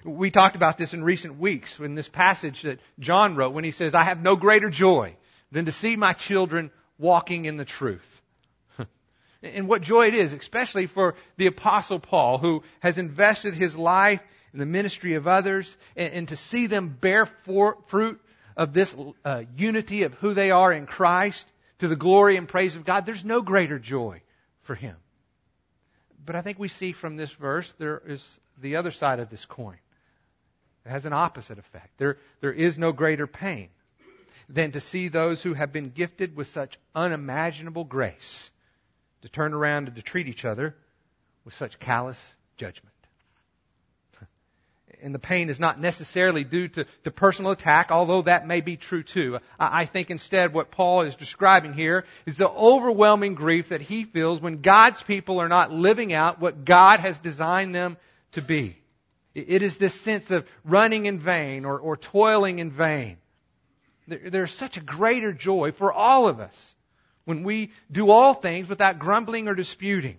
[0.06, 3.72] We talked about this in recent weeks in this passage that John wrote when he
[3.72, 5.16] says, I have no greater joy
[5.52, 8.06] than to see my children walking in the truth.
[9.44, 14.20] and what joy it is, especially for the Apostle Paul, who has invested his life
[14.52, 18.20] in the ministry of others, and, and to see them bear for, fruit
[18.58, 22.76] of this uh, unity of who they are in Christ to the glory and praise
[22.76, 24.22] of God, there's no greater joy
[24.64, 24.96] for him.
[26.26, 28.24] But I think we see from this verse there is
[28.62, 29.78] the other side of this coin.
[30.86, 31.92] It has an opposite effect.
[31.98, 33.70] There, there is no greater pain
[34.50, 38.50] than to see those who have been gifted with such unimaginable grace
[39.22, 40.76] to turn around and to treat each other
[41.46, 42.18] with such callous
[42.58, 42.94] judgment.
[45.02, 48.78] And the pain is not necessarily due to, to personal attack, although that may be
[48.78, 49.40] true too.
[49.60, 54.06] I, I think instead what Paul is describing here is the overwhelming grief that he
[54.06, 57.98] feels when God's people are not living out what God has designed them
[58.34, 58.78] to be.
[59.34, 63.18] It is this sense of running in vain or, or toiling in vain.
[64.08, 66.76] There, there's such a greater joy for all of us
[67.26, 70.18] when we do all things without grumbling or disputing,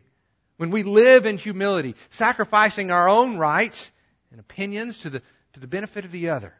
[0.57, 3.91] when we live in humility, sacrificing our own rights
[4.31, 6.53] and opinions to the, to the benefit of the other.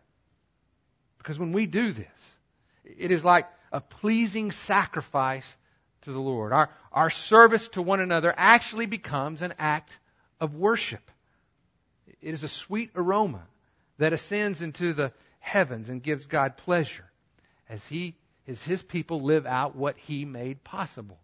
[1.19, 2.07] Because when we do this,
[2.85, 5.47] it is like a pleasing sacrifice
[6.03, 6.53] to the Lord.
[6.53, 9.91] Our, our service to one another actually becomes an act
[10.41, 11.11] of worship.
[12.25, 13.43] It is a sweet aroma
[13.99, 17.05] that ascends into the heavens and gives God pleasure
[17.69, 18.17] as He
[18.49, 21.19] as His people live out what He made possible.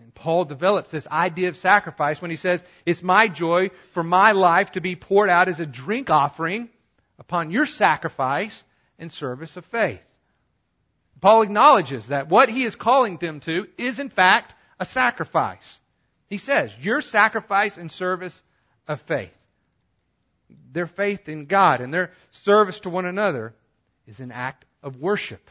[0.00, 4.32] And Paul develops this idea of sacrifice when he says, It's my joy for my
[4.32, 6.68] life to be poured out as a drink offering
[7.18, 8.62] upon your sacrifice
[8.98, 10.00] and service of faith.
[11.20, 15.80] Paul acknowledges that what he is calling them to is in fact a sacrifice.
[16.28, 18.40] He says, Your sacrifice and service
[18.86, 19.30] of faith.
[20.72, 23.54] Their faith in God and their service to one another
[24.06, 25.42] is an act of worship.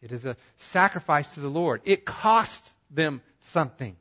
[0.00, 1.82] It is a sacrifice to the Lord.
[1.84, 3.20] It costs them
[3.52, 3.96] something.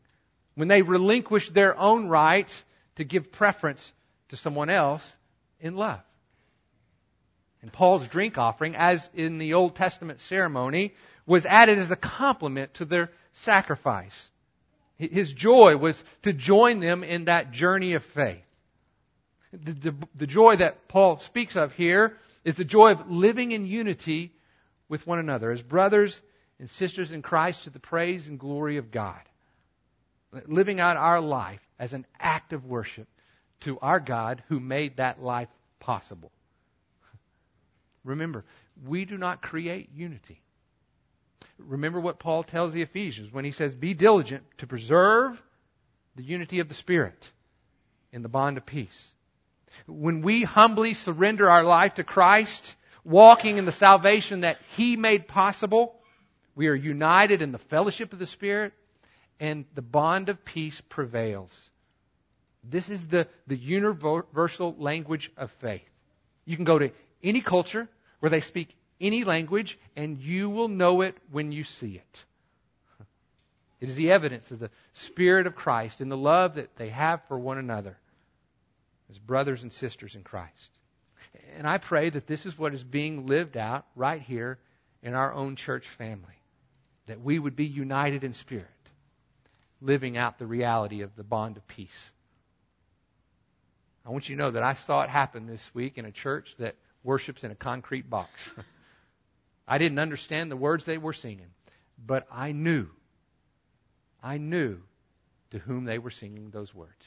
[0.55, 2.63] When they relinquish their own rights
[2.95, 3.91] to give preference
[4.29, 5.15] to someone else
[5.59, 6.01] in love.
[7.61, 10.93] And Paul's drink offering, as in the Old Testament ceremony,
[11.25, 14.29] was added as a complement to their sacrifice.
[14.97, 18.41] His joy was to join them in that journey of faith.
[19.63, 23.65] The, the, the, joy that Paul speaks of here is the joy of living in
[23.65, 24.33] unity
[24.87, 26.19] with one another as brothers
[26.59, 29.21] and sisters in Christ to the praise and glory of God.
[30.45, 33.07] Living out our life as an act of worship
[33.61, 35.49] to our God who made that life
[35.79, 36.31] possible.
[38.03, 38.45] Remember,
[38.85, 40.41] we do not create unity.
[41.57, 45.41] Remember what Paul tells the Ephesians when he says, Be diligent to preserve
[46.15, 47.31] the unity of the Spirit
[48.11, 49.11] in the bond of peace.
[49.85, 55.27] When we humbly surrender our life to Christ, walking in the salvation that He made
[55.27, 55.95] possible,
[56.55, 58.73] we are united in the fellowship of the Spirit,
[59.39, 61.69] and the bond of peace prevails.
[62.63, 65.83] This is the, the universal language of faith.
[66.45, 66.91] You can go to
[67.23, 67.87] any culture
[68.19, 72.25] where they speak any language, and you will know it when you see it.
[73.79, 77.21] It is the evidence of the Spirit of Christ and the love that they have
[77.27, 77.97] for one another
[79.09, 80.71] as brothers and sisters in Christ.
[81.57, 84.59] And I pray that this is what is being lived out right here
[85.01, 86.25] in our own church family.
[87.07, 88.65] That we would be united in spirit,
[89.81, 92.11] living out the reality of the bond of peace.
[94.05, 96.53] I want you to know that I saw it happen this week in a church
[96.59, 98.49] that worships in a concrete box.
[99.67, 101.49] I didn't understand the words they were singing,
[102.05, 102.87] but I knew,
[104.23, 104.79] I knew
[105.51, 107.05] to whom they were singing those words.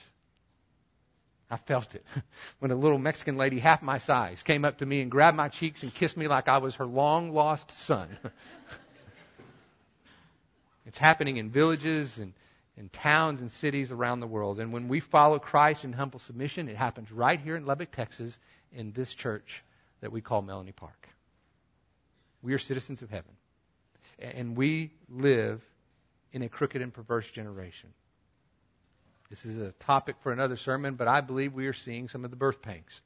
[1.50, 2.04] I felt it
[2.60, 5.48] when a little Mexican lady half my size came up to me and grabbed my
[5.48, 8.16] cheeks and kissed me like I was her long lost son.
[10.86, 12.32] it's happening in villages and
[12.76, 14.58] in towns and cities around the world.
[14.58, 18.38] And when we follow Christ in humble submission, it happens right here in Lubbock, Texas,
[18.72, 19.62] in this church
[20.00, 21.08] that we call Melonie Park.
[22.42, 23.32] We are citizens of heaven.
[24.18, 25.60] And we live
[26.32, 27.90] in a crooked and perverse generation.
[29.30, 32.32] This is a topic for another sermon, but I believe we are seeing some of
[32.32, 33.00] the birth pangs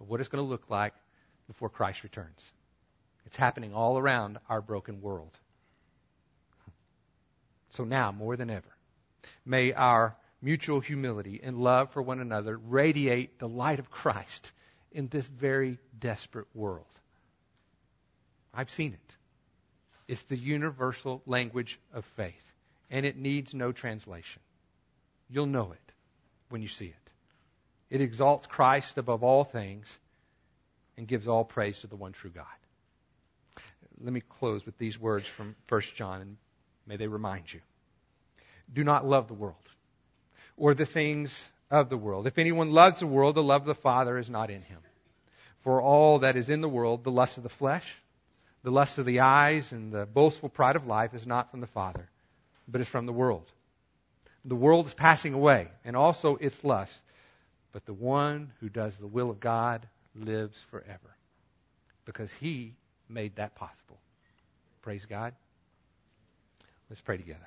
[0.00, 0.94] of what it's going to look like
[1.46, 2.40] before Christ returns.
[3.26, 5.36] It's happening all around our broken world.
[7.70, 8.74] So now, more than ever,
[9.44, 14.50] may our mutual humility and love for one another radiate the light of Christ
[14.90, 16.86] in this very desperate world.
[18.54, 19.16] I've seen it.
[20.08, 22.34] It's the universal language of faith,
[22.90, 24.40] and it needs no translation.
[25.30, 25.92] You'll know it
[26.48, 26.94] when you see it.
[27.88, 29.96] It exalts Christ above all things
[30.96, 32.44] and gives all praise to the one true God.
[34.02, 36.36] Let me close with these words from 1 John, and
[36.86, 37.60] may they remind you.
[38.72, 39.56] Do not love the world
[40.56, 41.34] or the things
[41.70, 42.26] of the world.
[42.26, 44.78] If anyone loves the world, the love of the Father is not in him.
[45.62, 47.84] For all that is in the world, the lust of the flesh,
[48.62, 51.66] the lust of the eyes, and the boastful pride of life is not from the
[51.66, 52.08] Father,
[52.68, 53.50] but is from the world.
[54.44, 57.02] The world is passing away, and also its lust.
[57.72, 61.16] But the one who does the will of God lives forever.
[62.04, 62.74] Because he
[63.08, 63.98] made that possible.
[64.82, 65.34] Praise God.
[66.88, 67.46] Let's pray together.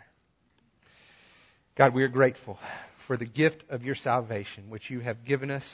[1.75, 2.59] God, we are grateful
[3.07, 5.65] for the gift of your salvation, which you have given us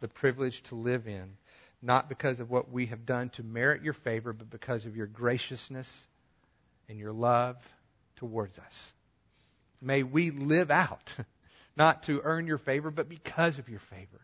[0.00, 1.30] the privilege to live in,
[1.80, 5.06] not because of what we have done to merit your favor, but because of your
[5.06, 5.88] graciousness
[6.88, 7.56] and your love
[8.16, 8.92] towards us.
[9.86, 11.08] May we live out,
[11.76, 14.20] not to earn your favor, but because of your favor.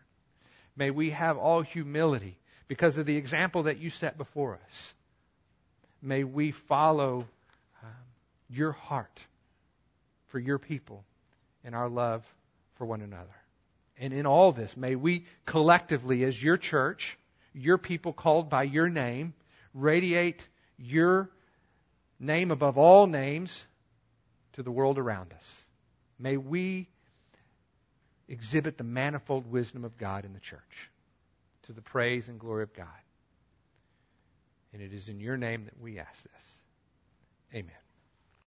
[0.75, 2.37] May we have all humility
[2.67, 4.93] because of the example that you set before us.
[6.01, 7.25] May we follow
[7.81, 7.89] um,
[8.49, 9.21] your heart
[10.31, 11.05] for your people
[11.63, 12.23] and our love
[12.77, 13.35] for one another.
[13.97, 17.17] And in all this, may we collectively, as your church,
[17.53, 19.33] your people called by your name,
[19.73, 20.45] radiate
[20.77, 21.29] your
[22.19, 23.63] name above all names
[24.53, 25.45] to the world around us.
[26.19, 26.87] May we
[28.27, 30.89] exhibit the manifold wisdom of God in the church
[31.63, 32.87] to the praise and glory of God.
[34.73, 36.51] And it is in your name that we ask this.
[37.53, 37.82] Amen.